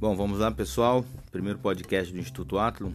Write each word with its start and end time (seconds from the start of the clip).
Bom, 0.00 0.16
vamos 0.16 0.38
lá 0.38 0.50
pessoal, 0.50 1.04
primeiro 1.30 1.58
podcast 1.58 2.10
do 2.10 2.18
Instituto 2.18 2.58
Athlon. 2.58 2.92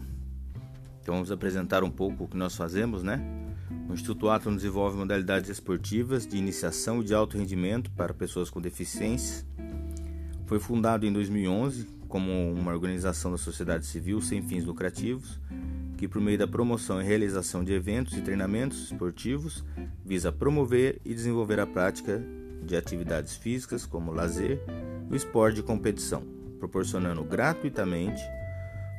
Então 1.00 1.14
vamos 1.14 1.32
apresentar 1.32 1.84
um 1.84 1.92
pouco 1.92 2.24
o 2.24 2.28
que 2.28 2.36
nós 2.36 2.56
fazemos, 2.56 3.04
né? 3.04 3.22
O 3.88 3.94
Instituto 3.94 4.28
Athlon 4.28 4.56
desenvolve 4.56 4.98
modalidades 4.98 5.48
esportivas 5.52 6.26
de 6.26 6.36
iniciação 6.36 7.02
e 7.02 7.04
de 7.04 7.14
alto 7.14 7.38
rendimento 7.38 7.92
para 7.92 8.12
pessoas 8.12 8.50
com 8.50 8.60
deficiência. 8.60 9.46
Foi 10.48 10.58
fundado 10.60 11.06
em 11.06 11.14
2011 11.14 11.88
como 12.10 12.32
uma 12.52 12.72
organização 12.72 13.30
da 13.30 13.38
sociedade 13.38 13.86
civil 13.86 14.20
sem 14.20 14.42
fins 14.42 14.66
lucrativos, 14.66 15.40
que 16.00 16.08
por 16.08 16.20
meio 16.20 16.40
da 16.40 16.48
promoção 16.48 17.00
e 17.00 17.06
realização 17.06 17.64
de 17.64 17.72
eventos 17.72 18.18
e 18.18 18.22
treinamentos 18.22 18.86
esportivos 18.86 19.64
visa 20.04 20.32
promover 20.32 21.00
e 21.06 21.14
desenvolver 21.14 21.60
a 21.60 21.68
prática 21.68 22.20
de 22.64 22.76
atividades 22.76 23.38
físicas 23.38 23.86
como 23.86 24.12
lazer 24.12 24.60
e 25.08 25.14
o 25.14 25.16
esporte 25.16 25.58
de 25.58 25.62
competição 25.62 26.35
proporcionando 26.66 27.24
gratuitamente 27.24 28.22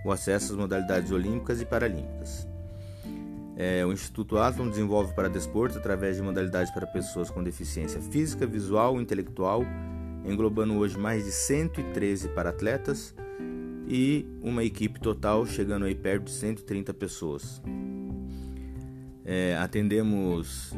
o 0.05 0.13
acesso 0.13 0.53
às 0.53 0.59
modalidades 0.59 1.11
olímpicas 1.11 1.61
e 1.61 1.67
paralímpicas. 1.67 2.47
É, 3.57 3.85
o 3.85 3.93
Instituto 3.93 4.39
Athlon 4.39 4.69
desenvolve 4.69 5.15
para 5.15 5.29
desportos 5.29 5.77
através 5.77 6.17
de 6.17 6.23
modalidades 6.23 6.73
para 6.73 6.87
pessoas 6.87 7.31
com 7.31 7.43
deficiência 7.43 8.01
física, 8.01 8.47
visual 8.47 8.99
e 8.99 9.03
intelectual, 9.03 9.65
englobando 10.25 10.75
hoje 10.75 10.97
mais 10.97 11.25
de 11.25 11.33
113 11.33 12.29
para 12.29 12.51
atletas 12.51 13.15
e 13.89 14.27
uma 14.43 14.63
equipe 14.63 15.01
total 15.01 15.47
chegando 15.47 15.87
aí 15.87 15.95
perto 15.95 16.25
de 16.25 16.33
130 16.33 16.95
pessoas. 16.95 17.63
É, 19.25 19.57
atendemos 19.57 20.73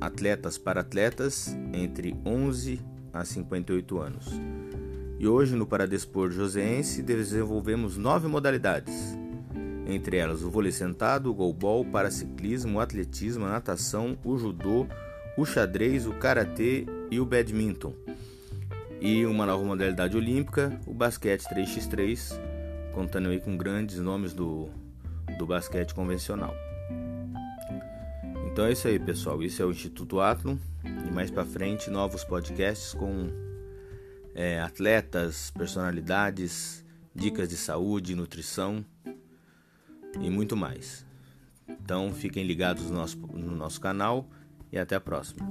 atletas 0.00 0.58
para 0.58 0.80
atletas 0.80 1.56
entre 1.72 2.16
11 2.26 2.80
a 3.12 3.24
58 3.24 3.98
anos. 4.00 4.26
E 5.22 5.28
hoje 5.28 5.54
no 5.54 5.64
Paradespor 5.64 6.32
Joseense 6.32 7.00
desenvolvemos 7.00 7.96
nove 7.96 8.26
modalidades, 8.26 9.16
entre 9.86 10.16
elas 10.16 10.42
o 10.42 10.50
vôlei 10.50 10.72
sentado, 10.72 11.30
o 11.30 11.34
golbol, 11.34 11.82
o 11.82 11.84
paraciclismo, 11.84 12.78
o 12.78 12.80
atletismo, 12.80 13.44
a 13.44 13.50
natação, 13.50 14.18
o 14.24 14.36
judô, 14.36 14.84
o 15.38 15.46
xadrez, 15.46 16.08
o 16.08 16.12
karatê 16.14 16.86
e 17.08 17.20
o 17.20 17.24
badminton. 17.24 17.94
E 19.00 19.24
uma 19.24 19.46
nova 19.46 19.62
modalidade 19.62 20.16
olímpica, 20.16 20.76
o 20.88 20.92
basquete 20.92 21.42
3x3, 21.42 22.36
contando 22.92 23.28
aí 23.28 23.38
com 23.38 23.56
grandes 23.56 24.00
nomes 24.00 24.32
do, 24.32 24.70
do 25.38 25.46
basquete 25.46 25.94
convencional. 25.94 26.52
Então 28.50 28.64
é 28.64 28.72
isso 28.72 28.88
aí, 28.88 28.98
pessoal. 28.98 29.40
Isso 29.40 29.62
é 29.62 29.64
o 29.64 29.70
Instituto 29.70 30.18
Athlon 30.18 30.56
e 30.84 31.12
mais 31.12 31.30
para 31.30 31.44
frente 31.44 31.90
novos 31.90 32.24
podcasts 32.24 32.92
com 32.92 33.51
é, 34.34 34.60
atletas, 34.60 35.50
personalidades, 35.50 36.84
dicas 37.14 37.48
de 37.48 37.56
saúde, 37.56 38.14
nutrição 38.14 38.84
e 40.20 40.30
muito 40.30 40.56
mais. 40.56 41.06
Então 41.68 42.12
fiquem 42.12 42.44
ligados 42.44 42.90
no 42.90 42.96
nosso, 42.96 43.18
no 43.18 43.56
nosso 43.56 43.80
canal 43.80 44.28
e 44.70 44.78
até 44.78 44.96
a 44.96 45.00
próxima. 45.00 45.46